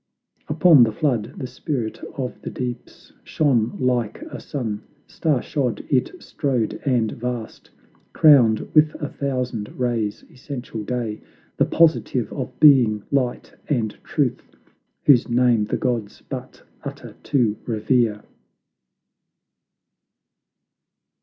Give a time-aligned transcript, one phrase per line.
[0.47, 6.11] Upon the flood the Spirit of the Deeps Shone like a sun; star shod it
[6.23, 7.69] strode and vast,
[8.11, 11.21] Crowned with a thousand rays; Essential Day,
[11.57, 14.55] The positive of being, Light and Truth,
[15.05, 18.23] Whose name the gods but utter to revere!